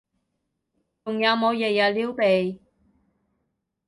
[1.03, 2.59] 仲有冇日日撩鼻？